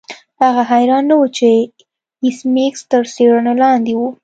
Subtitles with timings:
[0.41, 1.49] هغه حیران نه و چې
[2.23, 4.01] ایس میکس تر څیړنې لاندې و